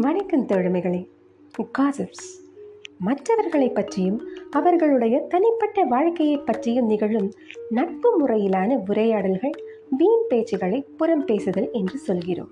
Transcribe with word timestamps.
வணக்கம் 0.00 0.46
தோழமைகளே. 0.46 1.08
காசிப்ஸ் 1.78 2.50
மற்றவர்களை 2.98 3.68
பற்றியும் 3.68 4.28
அவர்களுடைய 4.50 5.18
தனிப்பட்ட 5.18 5.84
வாழ்க்கையை 5.84 6.36
பற்றியும் 6.36 6.86
நிகழும் 6.86 7.32
நட்பு 7.68 8.26
முறையிலான 8.26 8.82
உரையாடல்கள் 8.86 9.50
வீண் 9.90 10.26
பேச்சுகளை 10.30 10.84
புறம் 10.96 11.24
பேசுதல் 11.24 11.68
என்று 11.72 11.98
சொல்கிறோம். 11.98 12.50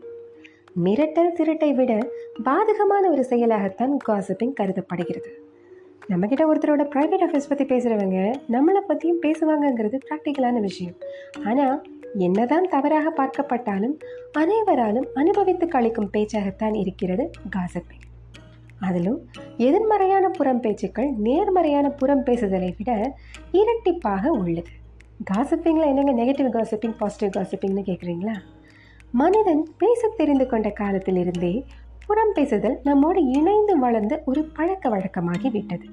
மிரட்டல் 0.85 1.33
திருட்டை 1.35 1.75
விட 1.75 2.09
பாதகமான 2.45 3.11
ஒரு 3.11 3.27
செயலாகத்தான் 3.31 3.97
காசிப்பிங் 4.09 4.53
கருதப்படுகிறது. 4.53 5.46
நம்மக்கிட்ட 6.11 6.45
ஒருத்தரோட 6.51 6.83
ப்ரைவேட் 6.93 7.25
ஆஃபீஸ் 7.27 7.49
பற்றி 7.49 7.65
பேசுகிறவங்க 7.65 8.19
நம்மளை 8.55 8.81
பற்றியும் 8.87 9.23
பேசுவாங்கங்கிறது 9.23 9.97
ப்ராக்டிக்கலான 10.07 10.61
விஷயம். 10.61 10.97
ஆனால் 11.45 11.77
என்னதான் 12.27 12.67
தவறாக 12.75 13.09
பார்க்கப்பட்டாலும் 13.19 13.97
அனைவராலும் 14.33 15.09
அனுபவித்து 15.15 15.67
கழிக்கும் 15.67 16.13
பேச்சாகத்தான் 16.13 16.77
இருக்கிறது 16.83 17.25
காசப்பிங் 17.57 18.05
அதிலும் 18.79 19.19
எதிர்மறையான 19.67 20.29
புறம் 20.29 20.61
பேச்சுக்கள் 20.61 21.11
நேர்மறையான 21.27 21.87
புறம் 21.91 22.25
பேசுதலை 22.25 22.71
விட 22.79 22.91
இரட்டிப்பாக 23.61 24.27
உள்ளது. 24.41 24.73
காசிப்பிங்கில் 25.31 25.91
என்னங்க 25.91 26.13
நெகட்டிவ் 26.13 26.51
காசிப்பிங் 26.57 26.97
பாசிட்டிவ் 26.99 27.35
காசிப்பிங்னு 27.37 27.85
கேட்குறீங்களா 27.91 28.37
மனிதன் 29.13 29.63
பேச 29.79 30.09
தெரிந்து 30.17 30.47
கொண்ட 30.47 30.69
காலத்திலிருந்தே 30.81 31.53
புறம் 32.07 32.33
பேசுதல் 32.35 32.79
நம்மோடு 32.83 33.25
இணைந்து 33.25 33.79
வளர்ந்த 33.79 34.23
ஒரு 34.25 34.43
பழக்க 34.43 34.89
வழக்கமாகி 34.89 35.51
விட்டது. 35.51 35.85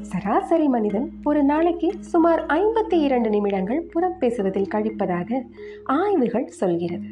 சராசரி 0.00 0.68
மனிதன் 0.68 1.12
ஒரு 1.24 1.42
நாளைக்கு 1.42 1.92
சுமார் 2.00 2.46
ஐம்பத்தி 2.46 2.94
இரண்டு 2.94 3.30
நிமிடங்கள் 3.30 3.80
புறம் 3.80 4.18
பேசுவதில் 4.18 4.68
கழிப்பதாக 4.74 5.40
ஆய்வுகள் 5.84 6.46
சொல்கிறது. 6.46 7.06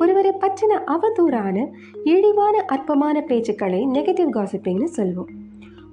ஒருவரை 0.00 0.30
பற்றின 0.30 0.80
அவதூறான 0.86 1.70
இழிவான 2.04 2.64
அற்பமான 2.66 3.24
பேச்சுக்களை 3.26 3.86
நெகட்டிவ் 3.86 4.30
காசிப்பிங்னு 4.32 4.88
சொல்வோம். 4.96 5.30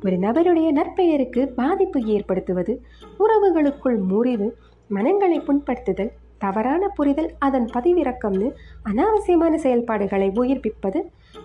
ஒரு 0.06 0.16
நபருடைய 0.16 0.72
நற்பெயருக்கு 0.72 1.46
பாதிப்பு 1.46 2.02
ஏற்படுத்துவது 2.02 2.82
உறவுகளுக்குள் 3.20 4.08
முறிவு 4.08 4.56
மனங்களை 4.88 5.40
புண்படுத்துதல் 5.40 6.12
தவறான 6.38 6.88
புரிதல் 6.88 7.34
அதன் 7.40 7.68
பதிவிறக்கம்னு 7.74 8.52
அனாவசியமான 8.86 9.56
செயல்பாடுகளை 9.56 10.30
உயிர்ப்பிப்பது 10.30 11.00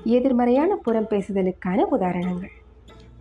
எதிர்மறையான 0.04 0.76
புறம் 0.76 1.08
பேசுதலுக்கான 1.10 1.80
உதாரணங்கள். 1.80 2.50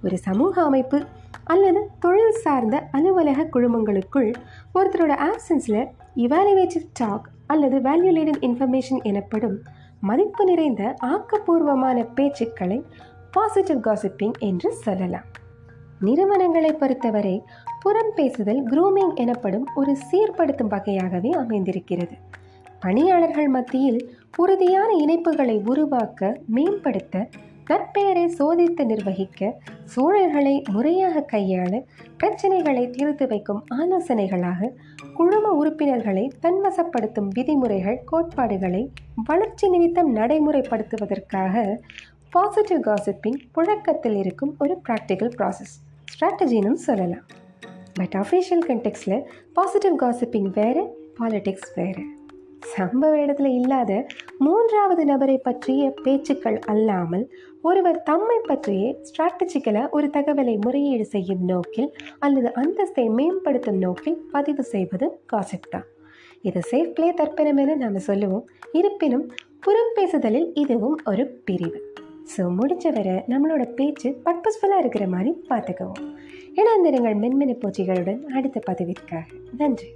ஒரு 0.03 0.17
சமூக 0.17 0.63
அமைப்பு 0.63 1.03
அல்லது 1.43 1.89
தொழில் 1.99 2.31
சார்ந்த 2.31 2.87
அலுவலக 2.91 3.47
குழுமங்களுக்குள் 3.53 4.33
ஒருத்தரோட 4.75 5.17
ஆப்சன்ஸில் 5.29 5.87
இவாலுவேட்டிவ் 6.15 6.89
டாக் 6.93 7.29
அல்லது 7.47 7.79
வேல்யூலேட்டட் 7.79 8.41
இன்ஃபர்மேஷன் 8.41 9.01
எனப்படும் 9.01 9.61
மதிப்பு 10.01 10.45
நிறைந்த 10.45 10.95
ஆக்கப்பூர்வமான 11.05 12.07
பேச்சுக்களை 12.15 12.83
பாசிட்டிவ் 13.31 13.77
காசிப்பிங் 13.77 14.31
என்று 14.39 14.73
சொல்லலாம். 14.73 15.23
நிறுவனங்களை 15.99 16.73
பொறுத்தவரை 16.73 17.43
புறம் 17.79 18.11
பேசுதல் 18.15 18.67
குரூமிங் 18.69 19.13
எனப்படும் 19.13 19.67
ஒரு 19.75 19.97
சீர்படுத்தும் 20.11 20.67
வகையாகவே 20.67 21.29
அமைந்திருக்கிறது. 21.29 22.15
பணியாளர்கள் 22.81 23.47
மத்தியில் 23.47 24.01
உறுதியான 24.37 24.89
இணைப்புகளை 25.05 25.61
உருவாக்க 25.65 26.39
மேம்படுத்த 26.47 27.27
நற்பெயரை 27.67 28.23
சோதித்து 28.37 28.85
நிர்வகிக்க 28.85 29.61
சூழல்களை 29.95 30.63
முறையாக 30.71 31.21
கையாள 31.31 31.83
பிரச்சனைகளை 32.19 32.89
தீர்த்து 32.89 33.27
வைக்கும் 33.27 33.63
ஆலோசனைகளாக 33.77 34.69
குழும 35.13 35.51
உறுப்பினர்களை 35.51 36.31
தன்வசப்படுத்தும் 36.41 37.27
விதிமுறைகள் 37.27 37.99
கோட்பாடுகளை 38.05 38.91
வளர்ச்சி 39.25 39.69
நிமித்தம் 39.69 40.15
நடைமுறைப்படுத்துவதற்காக 40.15 41.77
பாசிட்டிவ் 42.29 42.81
காசிப்பிங் 42.81 43.39
புழக்கத்தில் 43.51 44.15
இருக்கும் 44.15 44.55
ஒரு 44.59 44.81
ப்ராக்டிக்கல் 44.89 45.33
ப்ராசஸ் 45.37 45.75
ஸ்ட்ராட்டஜின்னு 46.11 46.73
சொல்லலாம். 46.73 47.25
பட் 47.93 48.17
அஃபிஷியல் 48.17 48.65
கண்டெக்ஸில் 48.67 49.23
பாசிட்டிவ் 49.53 49.97
காசிப்பிங் 49.99 50.51
வேறு 50.53 50.83
பாலிடிக்ஸ் 51.19 51.71
வேறு. 51.75 52.03
சம்பவ 52.61 53.13
இடத்துல 53.25 53.45
இல்லாத 53.45 54.07
மூன்றாவது 54.37 55.05
நபரை 55.05 55.37
பற்றிய 55.37 55.93
பேச்சுக்கள் 56.03 56.59
அல்லாமல் 56.59 57.31
ஒருவர் 57.61 58.03
தம்மை 58.03 58.39
பற்றியே 58.43 59.01
ஸ்ட்ராட்டஜிக்கலாக 59.09 59.89
ஒரு 59.89 60.07
தகவலை 60.07 60.57
முறையீடு 60.61 61.05
செய்யும் 61.05 61.45
நோக்கில் 61.45 61.95
அல்லது 62.19 62.51
அந்தஸ்தை 62.55 63.09
மேம்படுத்தும் 63.09 63.77
நோக்கில் 63.77 64.21
பதிவு 64.31 64.63
செய்வது 64.63 65.19
காசிப் 65.33 65.69
தான். 65.69 65.83
இது 66.41 66.61
சேஃப் 66.71 66.93
பிளே 66.93 67.13
என 67.45 67.75
நாம் 67.75 67.97
சொல்லுவோம். 67.97 68.45
இருப்பினும் 68.71 69.31
புறம் 69.59 69.91
பேசுதலில் 69.93 70.53
இதுவும் 70.53 70.99
ஒரு 71.05 71.27
பிரிவு. 71.27 71.81
ஸோ 72.37 72.41
முடிஞ்ச 72.41 72.93
வரை 72.93 73.23
நம்மளோட 73.27 73.73
பேச்சு 73.73 74.21
பர்பஸ்ஃபுல்லாக 74.25 74.77
இருக்கிற 74.77 75.07
மாதிரி 75.07 75.43
பார்த்துக்குவோம். 75.49 76.17
இணைந்திருங்கள் 76.55 77.19
மென்மெனி 77.19 77.57
பூச்சிகளுடன் 77.65 78.23
அடுத்த 78.23 78.61
பதிவிற்காக. 78.69 79.25
நன்றி. 79.57 79.91